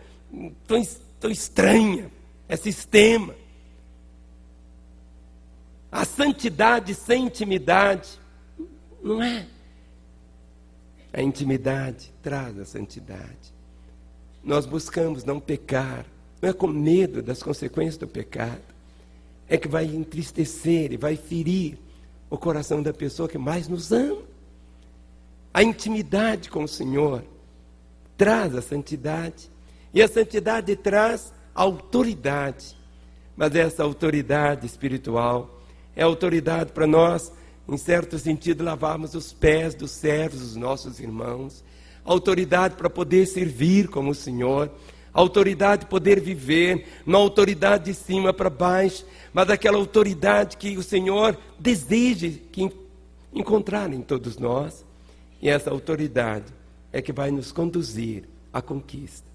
[0.67, 0.86] tão,
[1.19, 2.12] tão estranha,
[2.48, 3.36] é sistema.
[5.91, 8.10] A santidade sem intimidade
[9.04, 9.48] não é.
[11.13, 13.54] A intimidade traz a santidade.
[14.43, 16.06] Nós buscamos não pecar,
[16.41, 18.62] não é com medo das consequências do pecado,
[19.47, 21.78] é que vai entristecer e vai ferir
[22.30, 24.23] o coração da pessoa que mais nos ama.
[25.54, 27.23] A intimidade com o Senhor
[28.17, 29.52] traz a santidade.
[29.93, 32.76] E a santidade traz autoridade.
[33.36, 35.62] Mas essa autoridade espiritual
[35.95, 37.32] é autoridade para nós,
[37.67, 41.63] em certo sentido, lavarmos os pés dos servos dos nossos irmãos.
[42.04, 44.69] Autoridade para poder servir como o Senhor.
[45.13, 51.38] Autoridade poder viver, não autoridade de cima para baixo, mas aquela autoridade que o Senhor
[51.60, 52.71] deseja que
[53.32, 54.84] encontrar em todos nós.
[55.39, 56.45] E essa autoridade
[56.91, 59.32] é que vai nos conduzir à conquista.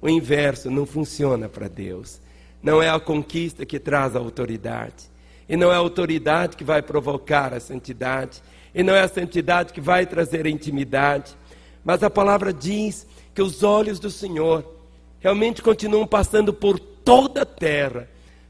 [0.00, 2.20] O inverso não funciona para Deus.
[2.62, 5.10] Não é a conquista que traz a autoridade.
[5.48, 8.42] E não é a autoridade que vai provocar a santidade.
[8.74, 11.36] E não é a santidade que vai trazer a intimidade.
[11.84, 14.64] Mas a palavra diz que os olhos do Senhor
[15.20, 18.08] realmente continuam passando por toda a terra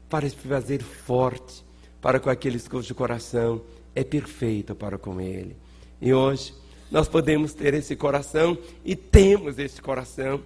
[0.09, 1.63] para se fazer forte
[2.03, 3.61] para com aqueles cujo coração
[3.95, 5.55] é perfeito para com Ele.
[6.01, 6.53] E hoje
[6.91, 10.41] nós podemos ter esse coração e temos esse coração.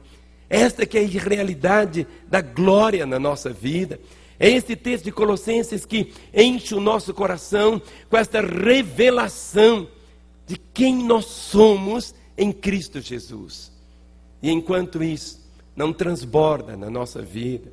[0.48, 4.00] Esta que é a realidade da glória na nossa vida.
[4.40, 9.88] É esse texto de Colossenses que enche o nosso coração com esta revelação
[10.46, 13.72] de quem nós somos em Cristo Jesus.
[14.42, 15.40] E enquanto isso
[15.76, 17.72] não transborda na nossa vida,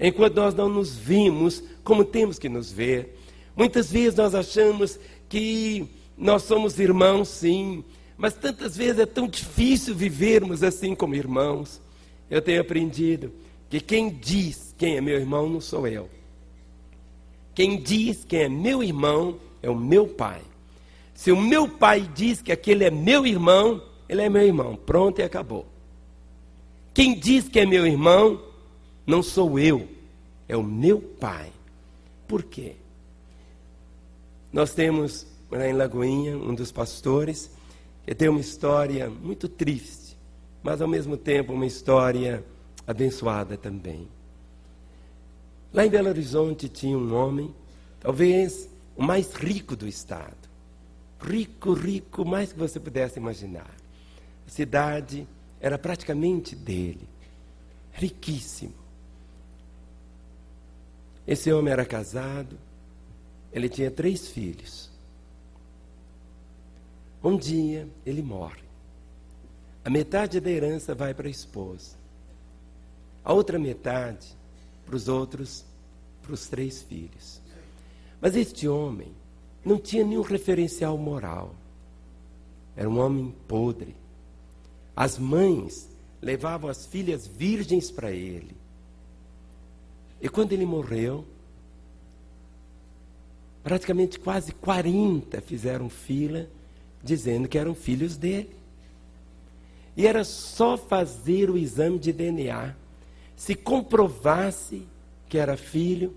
[0.00, 3.18] enquanto nós não nos vimos como temos que nos ver,
[3.54, 4.98] muitas vezes nós achamos
[5.28, 7.84] que nós somos irmãos, sim,
[8.16, 11.80] mas tantas vezes é tão difícil vivermos assim como irmãos.
[12.30, 13.30] Eu tenho aprendido
[13.68, 16.08] que quem diz quem é meu irmão não sou eu.
[17.54, 20.42] Quem diz quem é meu irmão é o meu pai.
[21.14, 24.76] Se o meu pai diz que aquele é meu irmão, ele é meu irmão.
[24.76, 25.66] Pronto e acabou.
[26.92, 28.40] Quem diz que é meu irmão
[29.06, 29.88] não sou eu,
[30.48, 31.50] é o meu pai.
[32.28, 32.74] Por quê?
[34.52, 37.50] Nós temos lá em Lagoinha um dos pastores
[38.04, 40.16] que tem uma história muito triste,
[40.62, 42.44] mas ao mesmo tempo uma história
[42.86, 44.08] abençoada também.
[45.76, 47.54] Lá em Belo Horizonte tinha um homem,
[48.00, 50.48] talvez o mais rico do estado.
[51.20, 53.70] Rico, rico, mais que você pudesse imaginar.
[54.46, 55.28] A cidade
[55.60, 57.06] era praticamente dele.
[57.92, 58.72] Riquíssimo.
[61.26, 62.58] Esse homem era casado,
[63.52, 64.90] ele tinha três filhos.
[67.22, 68.64] Um dia ele morre.
[69.84, 71.96] A metade da herança vai para a esposa.
[73.22, 74.34] A outra metade
[74.86, 75.65] para os outros,
[76.26, 77.40] para os três filhos.
[78.20, 79.08] Mas este homem
[79.64, 81.54] não tinha nenhum referencial moral.
[82.76, 83.94] Era um homem podre.
[84.94, 85.88] As mães
[86.20, 88.56] levavam as filhas virgens para ele.
[90.20, 91.24] E quando ele morreu,
[93.62, 96.48] praticamente quase 40 fizeram fila
[97.02, 98.50] dizendo que eram filhos dele.
[99.96, 102.74] E era só fazer o exame de DNA.
[103.34, 104.86] Se comprovasse
[105.28, 106.14] que era filho,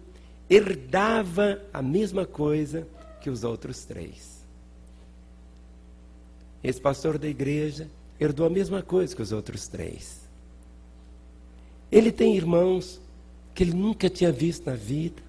[0.50, 2.88] herdava a mesma coisa
[3.22, 4.40] que os outros três.
[6.64, 10.20] Esse pastor da igreja herdou a mesma coisa que os outros três.
[11.92, 13.00] Ele tem irmãos
[13.54, 15.22] que ele nunca tinha visto na vida,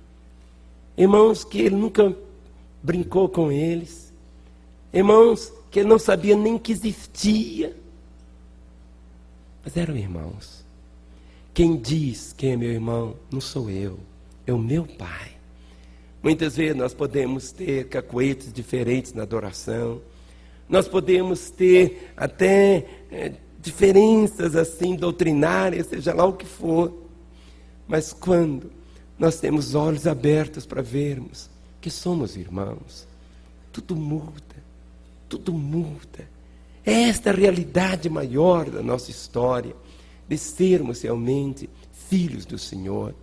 [0.96, 2.14] irmãos que ele nunca
[2.82, 4.12] brincou com eles,
[4.92, 7.76] irmãos que ele não sabia nem que existia,
[9.64, 10.59] mas eram irmãos.
[11.52, 13.98] Quem diz quem é meu irmão não sou eu,
[14.46, 15.32] é o meu pai.
[16.22, 20.00] Muitas vezes nós podemos ter cacoetes diferentes na adoração,
[20.68, 26.92] nós podemos ter até é, diferenças assim doutrinárias, seja lá o que for,
[27.88, 28.70] mas quando
[29.18, 33.06] nós temos olhos abertos para vermos que somos irmãos,
[33.72, 34.32] tudo muda,
[35.28, 36.28] tudo muda.
[36.84, 39.74] É esta a realidade maior da nossa história,
[40.30, 41.68] de sermos realmente
[42.08, 43.16] filhos do Senhor.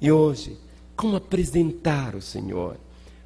[0.00, 0.56] E hoje,
[0.94, 2.76] como apresentar o Senhor?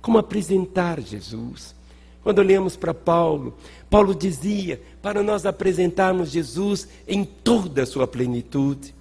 [0.00, 1.74] Como apresentar Jesus?
[2.22, 3.54] Quando olhamos para Paulo,
[3.90, 8.94] Paulo dizia para nós apresentarmos Jesus em toda a sua plenitude.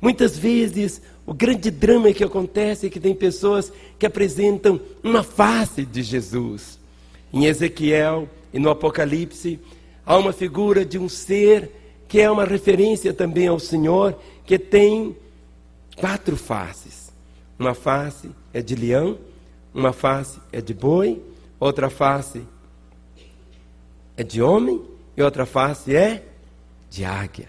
[0.00, 5.84] Muitas vezes o grande drama que acontece é que tem pessoas que apresentam uma face
[5.84, 6.78] de Jesus.
[7.30, 9.60] Em Ezequiel e no Apocalipse,
[10.06, 11.83] há uma figura de um ser
[12.14, 15.16] que é uma referência também ao Senhor, que tem
[15.96, 17.12] quatro faces.
[17.58, 19.18] Uma face é de leão,
[19.74, 21.20] uma face é de boi,
[21.58, 22.44] outra face
[24.16, 24.80] é de homem
[25.16, 26.24] e outra face é
[26.88, 27.48] de águia.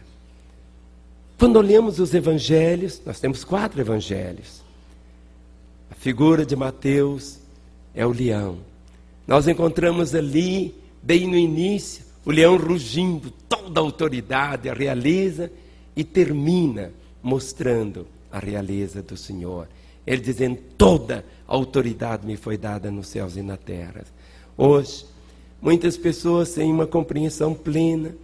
[1.37, 4.63] Quando olhamos os evangelhos, nós temos quatro evangelhos.
[5.91, 7.37] A figura de Mateus
[7.93, 8.57] é o leão.
[9.27, 10.73] Nós encontramos ali,
[11.03, 15.51] bem no início, o leão rugindo, toda a autoridade, a realeza,
[15.95, 19.67] e termina mostrando a realeza do Senhor.
[20.05, 24.03] Ele dizendo: toda a autoridade me foi dada nos céus e na terra.
[24.57, 25.05] Hoje,
[25.61, 28.15] muitas pessoas sem uma compreensão plena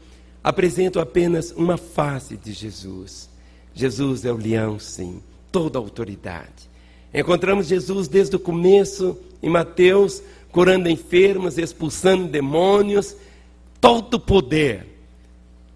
[0.43, 3.29] apresentam apenas uma face de Jesus.
[3.73, 6.69] Jesus é o leão, sim, toda a autoridade.
[7.13, 13.15] Encontramos Jesus desde o começo em Mateus, curando enfermos, expulsando demônios,
[13.81, 14.87] todo poder.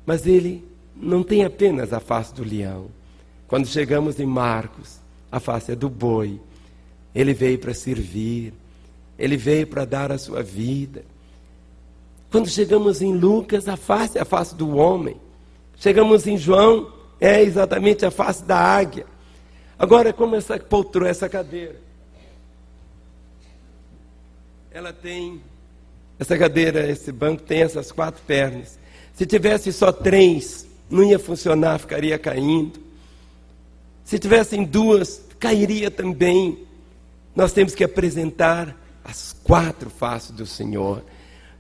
[0.06, 0.64] Mas ele
[0.96, 2.88] não tem apenas a face do leão.
[3.48, 5.00] Quando chegamos em Marcos,
[5.32, 6.40] a face é do boi.
[7.14, 8.54] Ele veio para servir,
[9.18, 11.04] ele veio para dar a sua vida.
[12.32, 15.20] Quando chegamos em Lucas, a face é a face do homem.
[15.78, 19.06] Chegamos em João, é exatamente a face da águia.
[19.78, 21.80] Agora, como essa poltrona, essa cadeira?
[24.72, 25.42] Ela tem,
[26.20, 28.80] essa cadeira, esse banco tem essas quatro pernas.
[29.14, 32.80] Se tivesse só três, não ia funcionar, ficaria caindo.
[34.04, 36.60] Se tivessem duas, cairia também.
[37.36, 41.04] Nós temos que apresentar as quatro faces do Senhor.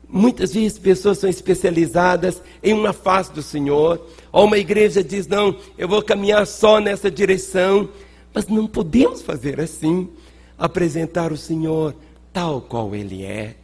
[0.07, 5.57] Muitas vezes pessoas são especializadas em uma face do Senhor, ou uma igreja diz: não,
[5.77, 7.89] eu vou caminhar só nessa direção,
[8.33, 10.07] mas não podemos fazer assim,
[10.57, 11.95] apresentar o Senhor
[12.31, 13.55] tal qual Ele é.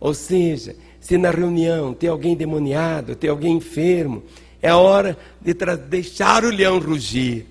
[0.00, 4.22] Ou seja, se na reunião tem alguém demoniado, tem alguém enfermo,
[4.60, 5.54] é hora de
[5.88, 7.46] deixar o leão rugir.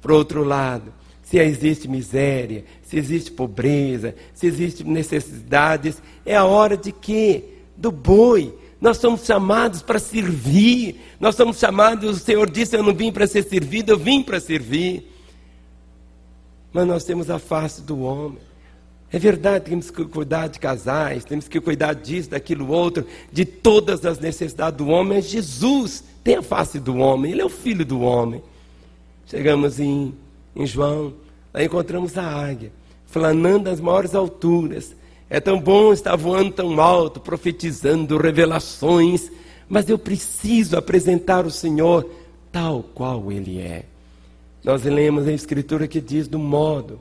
[0.00, 0.92] Por outro lado,
[1.22, 7.44] se existe miséria, se existe pobreza, se existe necessidades, é a hora de quê?
[7.76, 8.54] Do boi.
[8.80, 11.00] Nós somos chamados para servir.
[11.20, 14.40] Nós somos chamados, o Senhor disse: Eu não vim para ser servido, eu vim para
[14.40, 15.08] servir.
[16.72, 18.38] Mas nós temos a face do homem.
[19.12, 24.06] É verdade, temos que cuidar de casais, temos que cuidar disso, daquilo outro, de todas
[24.06, 25.18] as necessidades do homem.
[25.18, 28.42] Mas Jesus tem a face do homem, ele é o filho do homem.
[29.26, 30.14] Chegamos em,
[30.54, 31.14] em João,
[31.52, 32.72] Lá encontramos a águia,
[33.06, 34.94] flanando as maiores alturas.
[35.28, 39.30] É tão bom estar voando tão alto, profetizando revelações,
[39.68, 42.08] mas eu preciso apresentar o Senhor
[42.50, 43.84] tal qual Ele é.
[44.62, 47.00] Nós lemos a Escritura que diz: do modo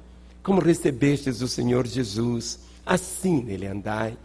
[0.50, 4.18] como recebestes o Senhor Jesus, assim nele andai.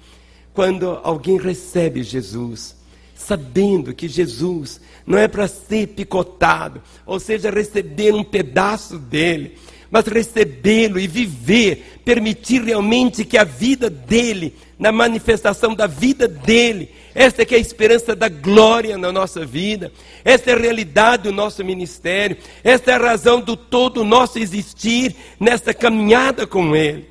[0.54, 2.74] Quando alguém recebe Jesus,
[3.14, 9.58] sabendo que Jesus não é para ser picotado, ou seja, receber um pedaço dele,
[9.90, 16.88] mas recebê-lo e viver, permitir realmente que a vida dele, na manifestação da vida dele,
[17.14, 19.92] esta é é a esperança da glória na nossa vida,
[20.24, 24.38] esta é a realidade do nosso ministério, esta é a razão do todo o nosso
[24.38, 27.08] existir nesta caminhada com ele,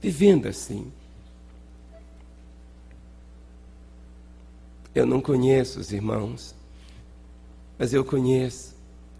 [0.00, 0.92] vivendo assim.
[4.94, 6.54] Eu não conheço os irmãos,
[7.76, 8.74] mas eu conheço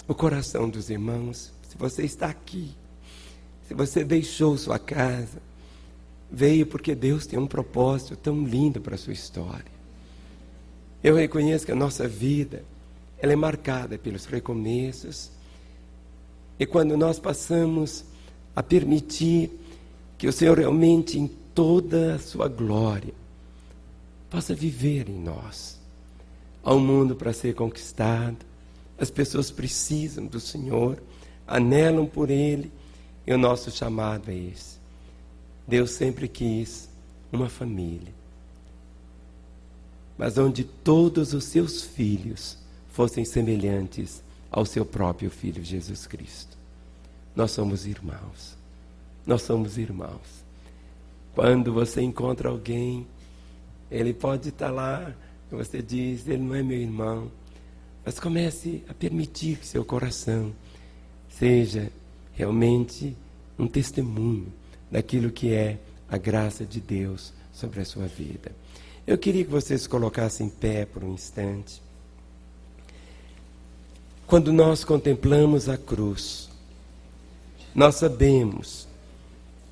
[0.07, 1.53] o coração dos irmãos.
[1.69, 2.71] Se você está aqui,
[3.67, 5.43] se você deixou sua casa,
[6.31, 9.76] veio porque Deus tem um propósito tão lindo para a sua história.
[11.07, 12.65] Eu reconheço que a nossa vida
[13.17, 15.31] ela é marcada pelos recomeços.
[16.59, 18.05] E quando nós passamos
[18.57, 19.53] a permitir
[20.19, 23.15] que o Senhor realmente em toda a sua glória
[24.29, 25.81] possa viver em nós.
[26.65, 28.39] Há um mundo para ser conquistado,
[28.99, 31.01] as pessoas precisam do Senhor,
[31.47, 32.73] anelam por Ele,
[33.25, 34.77] e o nosso chamado é esse.
[35.69, 36.89] Deus sempre quis
[37.31, 38.13] uma família,
[40.17, 42.59] mas onde todos os seus filhos
[42.93, 46.57] fossem semelhantes ao seu próprio Filho Jesus Cristo.
[47.35, 48.57] Nós somos irmãos.
[49.27, 50.45] Nós somos irmãos.
[51.35, 53.07] Quando você encontra alguém
[53.91, 55.15] ele pode estar lá,
[55.51, 57.31] você diz, ele não é meu irmão.
[58.05, 60.53] Mas comece a permitir que seu coração
[61.29, 61.91] seja
[62.33, 63.17] realmente
[63.59, 64.53] um testemunho
[64.91, 68.53] daquilo que é a graça de Deus sobre a sua vida.
[69.07, 71.81] Eu queria que vocês se colocassem em pé por um instante.
[74.27, 76.51] Quando nós contemplamos a cruz,
[77.73, 78.89] nós sabemos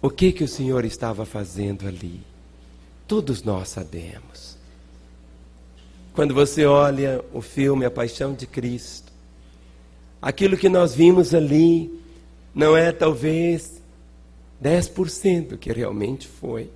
[0.01, 2.21] o que que o Senhor estava fazendo ali.
[3.09, 4.57] Todos nós sabemos.
[6.13, 9.13] Quando você olha o filme A Paixão de Cristo,
[10.23, 12.01] aquilo que nós vimos ali
[12.55, 13.83] não é talvez
[14.63, 16.71] 10% do que realmente foi.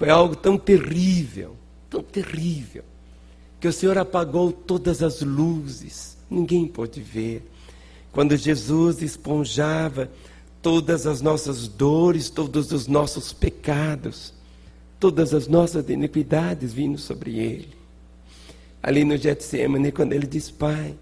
[0.00, 1.58] Foi algo tão terrível,
[1.90, 2.82] tão terrível,
[3.60, 7.46] que o Senhor apagou todas as luzes, ninguém pôde ver.
[8.10, 10.10] Quando Jesus esponjava
[10.62, 14.32] todas as nossas dores, todos os nossos pecados,
[14.98, 17.74] todas as nossas iniquidades vindo sobre ele.
[18.82, 20.94] Ali no Getsemane, quando ele diz, Pai,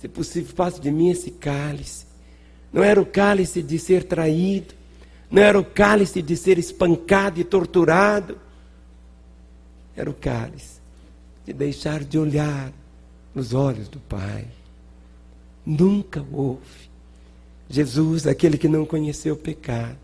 [0.00, 2.06] se possível, faça de mim esse cálice.
[2.72, 4.72] Não era o cálice de ser traído,
[5.30, 8.38] não era o cálice de ser espancado e torturado,
[9.96, 10.80] era o cálice
[11.44, 12.72] de deixar de olhar
[13.34, 14.46] nos olhos do Pai.
[15.64, 16.86] Nunca houve
[17.68, 19.98] Jesus, aquele que não conheceu o pecado,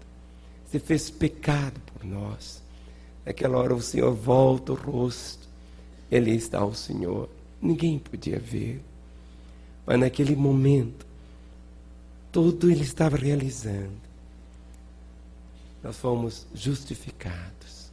[0.70, 2.61] se fez pecado por nós.
[3.25, 5.49] Naquela hora o Senhor volta o rosto,
[6.11, 7.29] ele está ao Senhor.
[7.61, 8.83] Ninguém podia ver.
[9.87, 11.07] Mas naquele momento,
[12.33, 14.02] tudo ele estava realizando.
[15.83, 17.91] Nós fomos justificados.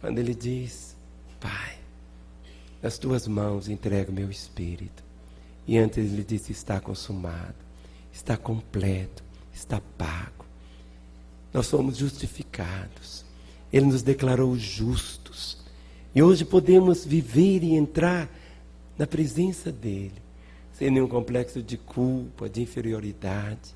[0.00, 0.96] Quando ele diz:
[1.40, 1.78] Pai,
[2.82, 5.02] nas tuas mãos entrego meu espírito.
[5.66, 7.68] E antes ele disse: Está consumado
[8.18, 9.22] está completo,
[9.52, 10.44] está pago.
[11.52, 13.24] Nós somos justificados.
[13.72, 15.58] Ele nos declarou justos.
[16.14, 18.28] E hoje podemos viver e entrar
[18.98, 20.20] na presença dele,
[20.72, 23.74] sem nenhum complexo de culpa, de inferioridade.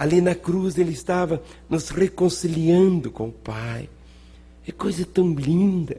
[0.00, 3.88] Ali na cruz ele estava nos reconciliando com o Pai.
[4.66, 5.96] É coisa tão linda.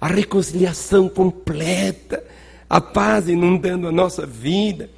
[0.00, 2.24] A reconciliação completa,
[2.70, 4.88] a paz inundando a nossa vida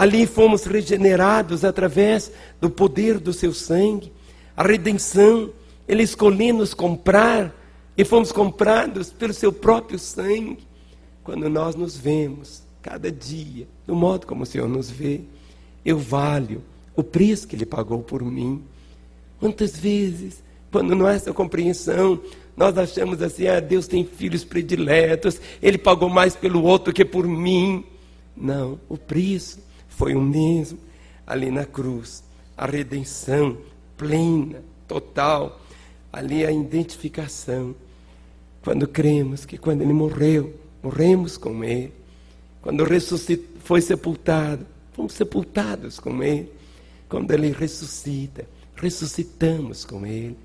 [0.00, 4.10] Ali fomos regenerados através do poder do seu sangue,
[4.56, 5.50] a redenção.
[5.86, 7.54] Ele escolheu nos comprar
[7.98, 10.66] e fomos comprados pelo seu próprio sangue.
[11.22, 15.20] Quando nós nos vemos, cada dia, do modo como o Senhor nos vê,
[15.84, 16.62] eu valho
[16.94, 18.62] o preço que Ele pagou por mim.
[19.38, 22.20] Quantas vezes, quando não há essa compreensão,
[22.56, 27.26] nós achamos assim: ah, Deus tem filhos prediletos, Ele pagou mais pelo outro que por
[27.26, 27.84] mim.
[28.36, 30.78] Não, o preço foi o mesmo
[31.26, 32.22] ali na cruz.
[32.56, 33.56] A redenção
[33.96, 35.60] plena, total.
[36.12, 37.74] Ali a identificação.
[38.62, 41.92] Quando cremos que quando ele morreu, morremos com ele.
[42.60, 46.50] Quando ressuscitou, foi sepultado, fomos sepultados com ele.
[47.10, 48.46] Quando ele ressuscita,
[48.76, 50.38] ressuscitamos com ele.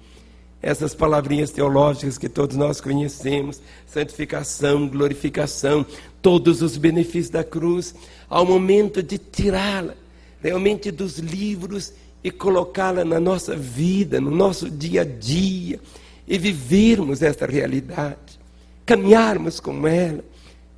[0.61, 5.85] Essas palavrinhas teológicas que todos nós conhecemos, santificação, glorificação,
[6.23, 7.93] todos os benefícios da cruz,
[8.27, 9.93] ao momento de tirá-la
[10.41, 11.93] realmente dos livros
[12.23, 15.79] e colocá-la na nossa vida, no nosso dia a dia,
[16.27, 18.39] e vivermos essa realidade,
[18.83, 20.25] caminharmos com ela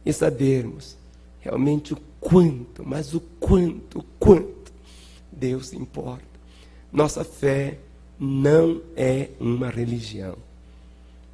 [0.06, 0.98] e sabermos
[1.40, 4.57] realmente o quanto, mas o quanto, o quanto
[5.38, 6.26] Deus importa.
[6.92, 7.78] Nossa fé
[8.20, 10.36] não é uma religião.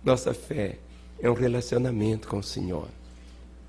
[0.04, 0.78] Nossa fé
[1.20, 2.88] é um relacionamento com o Senhor.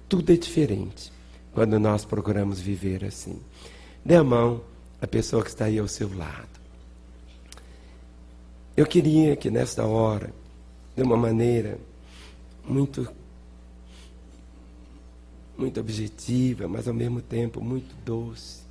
[0.08, 1.12] Tudo é diferente
[1.52, 3.40] quando nós procuramos viver assim.
[4.04, 4.62] Dê a mão
[5.00, 6.48] à pessoa que está aí ao seu lado.
[8.76, 10.34] Eu queria que nesta hora,
[10.96, 11.78] de uma maneira
[12.66, 13.08] muito
[15.56, 18.63] muito objetiva, mas ao mesmo tempo muito doce,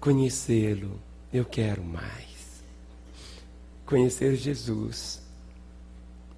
[0.00, 0.98] conhecê-lo,
[1.32, 2.30] eu quero mais
[3.84, 5.20] conhecer Jesus.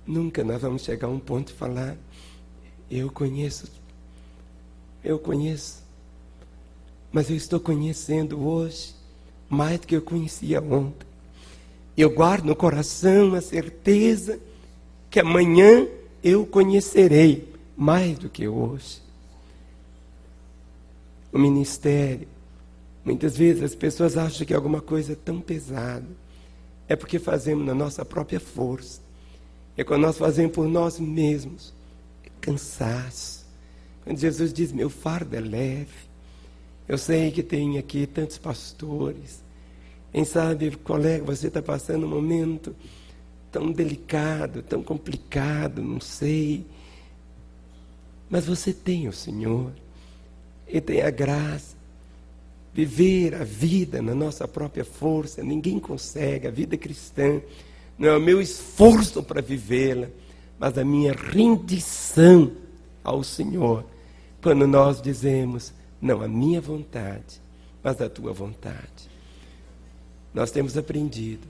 [0.06, 1.96] Nunca nós vamos chegar a um ponto de falar,
[2.90, 3.70] eu conheço,
[5.04, 5.82] eu conheço,
[7.12, 8.94] mas eu estou conhecendo hoje
[9.48, 11.06] mais do que eu conhecia ontem.
[11.96, 14.40] Eu guardo no coração a certeza
[15.10, 15.86] que amanhã
[16.24, 19.02] eu conhecerei mais do que hoje.
[21.30, 22.26] O ministério,
[23.04, 26.22] muitas vezes as pessoas acham que é alguma coisa tão pesada
[26.92, 29.00] é porque fazemos na nossa própria força.
[29.76, 31.72] É quando nós fazemos por nós mesmos.
[32.22, 33.46] É cansaço.
[34.04, 36.12] Quando Jesus diz, meu fardo é leve.
[36.86, 39.42] Eu sei que tem aqui tantos pastores.
[40.12, 42.76] Quem sabe, colega, você está passando um momento
[43.50, 46.66] tão delicado, tão complicado, não sei.
[48.28, 49.72] Mas você tem o Senhor.
[50.68, 51.74] E tem a graça
[52.72, 56.46] viver a vida na nossa própria força, ninguém consegue.
[56.46, 57.40] A vida cristã
[57.98, 60.08] não é o meu esforço para vivê-la,
[60.58, 62.52] mas a minha rendição
[63.04, 63.84] ao Senhor.
[64.40, 67.40] Quando nós dizemos, não a minha vontade,
[67.82, 69.10] mas a tua vontade.
[70.32, 71.46] Nós temos aprendido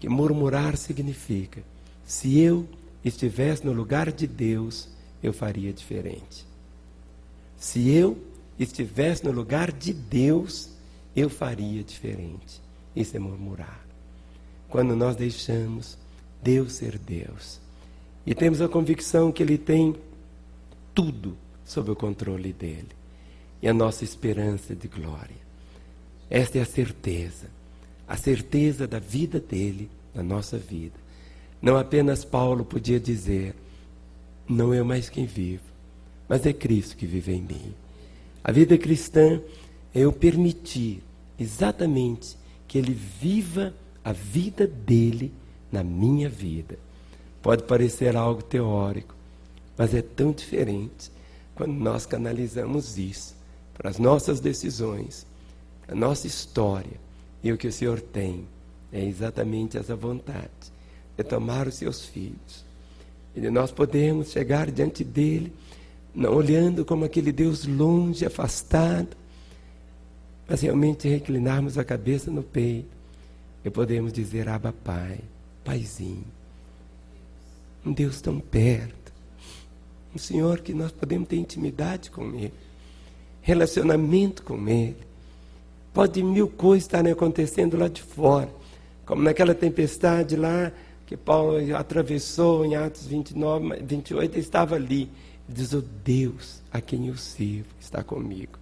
[0.00, 1.62] que murmurar significa:
[2.04, 2.66] se eu
[3.04, 4.88] estivesse no lugar de Deus,
[5.22, 6.46] eu faria diferente.
[7.56, 8.18] Se eu
[8.58, 10.70] estivesse no lugar de Deus,
[11.14, 12.60] eu faria diferente.
[12.94, 13.84] Isso é murmurar.
[14.68, 15.98] Quando nós deixamos
[16.42, 17.60] Deus ser Deus
[18.26, 19.94] e temos a convicção que Ele tem
[20.94, 22.90] tudo sob o controle dele
[23.62, 25.44] e a nossa esperança de glória.
[26.28, 27.48] Esta é a certeza,
[28.06, 30.98] a certeza da vida dele na nossa vida.
[31.60, 33.54] Não apenas Paulo podia dizer:
[34.48, 35.64] não eu mais quem vivo,
[36.28, 37.74] mas é Cristo que vive em mim.
[38.44, 39.40] A vida cristã
[39.94, 41.02] é eu permitir
[41.38, 42.36] exatamente
[42.68, 43.72] que Ele viva
[44.04, 45.32] a vida dele
[45.72, 46.78] na minha vida.
[47.40, 49.14] Pode parecer algo teórico,
[49.78, 51.10] mas é tão diferente
[51.54, 53.34] quando nós canalizamos isso
[53.72, 55.26] para as nossas decisões,
[55.88, 57.00] a nossa história
[57.42, 58.46] e o que o Senhor tem.
[58.92, 60.50] É exatamente essa vontade
[61.16, 62.64] de tomar os seus filhos
[63.34, 65.52] e nós podermos chegar diante dele
[66.14, 69.16] não olhando como aquele Deus longe, afastado,
[70.48, 72.88] mas realmente reclinarmos a cabeça no peito
[73.64, 75.18] e podemos dizer: Abba, Pai,
[75.64, 76.24] Paizinho.
[77.84, 79.12] Um Deus tão perto.
[80.14, 82.52] Um Senhor que nós podemos ter intimidade com Ele,
[83.42, 84.96] relacionamento com Ele.
[85.92, 88.48] Pode mil coisas estarem acontecendo lá de fora,
[89.04, 90.72] como naquela tempestade lá
[91.06, 95.10] que Paulo atravessou em Atos 29, 28, ele estava ali
[95.48, 98.58] diz: O Deus a quem eu sirvo está comigo.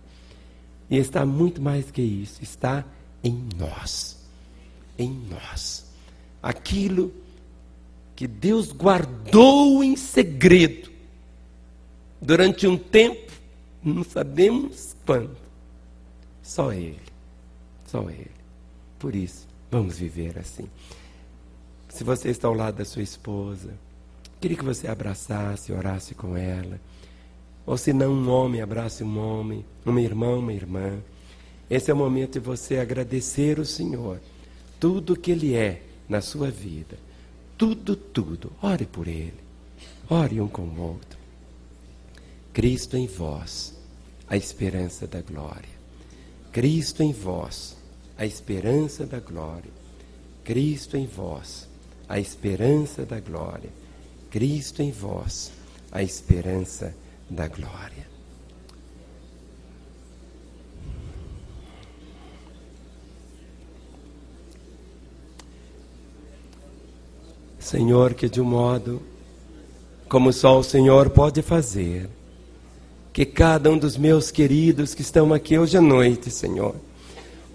[0.91, 2.85] E está muito mais que isso, está
[3.24, 4.18] em nós.
[4.99, 5.87] Em nós.
[6.43, 7.12] Aquilo
[8.14, 10.93] que Deus guardou em segredo
[12.20, 13.33] durante um tempo,
[13.83, 15.37] não sabemos quando.
[16.43, 17.01] Só Ele.
[17.87, 18.30] Só Ele.
[18.99, 20.68] Por isso, vamos viver assim.
[21.89, 23.74] Se você está ao lado da sua esposa,
[24.43, 26.80] Queria que você abraçasse, orasse com ela.
[27.64, 30.99] Ou se não, um homem abrace um homem, uma irmã, uma irmã.
[31.70, 34.20] Esse é o momento de você agradecer o Senhor,
[34.80, 36.99] tudo que Ele é na sua vida.
[37.57, 38.51] Tudo, tudo.
[38.61, 39.38] Ore por Ele.
[40.11, 41.16] Ore um com o outro.
[42.53, 43.78] Cristo em vós,
[44.26, 45.70] a esperança da glória.
[46.51, 47.76] Cristo em vós,
[48.18, 49.70] a esperança da glória.
[50.43, 51.68] Cristo em vós,
[52.09, 53.82] a esperança da glória.
[54.33, 55.53] Cristo em vós,
[55.93, 56.95] a esperança
[57.28, 58.11] da glória.
[67.59, 69.03] Senhor, que de um modo,
[70.09, 72.09] como só o Senhor pode fazer,
[73.12, 76.74] que cada um dos meus queridos que estão aqui hoje à noite, Senhor,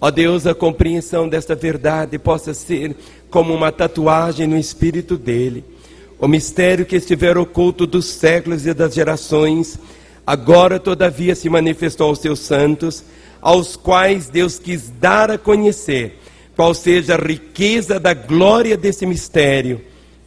[0.00, 2.96] ó Deus, a compreensão desta verdade possa ser
[3.28, 5.76] como uma tatuagem no espírito dele
[6.18, 9.78] o mistério que estiver oculto dos séculos e das gerações,
[10.26, 13.04] agora todavia se manifestou aos seus santos,
[13.40, 16.18] aos quais Deus quis dar a conhecer
[16.56, 19.80] qual seja a riqueza da glória desse mistério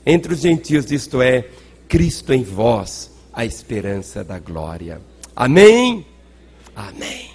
[0.05, 1.45] entre os gentios, isto é,
[1.89, 5.01] Cristo em vós, a esperança da glória.
[5.35, 6.05] Amém?
[6.73, 7.30] Amém.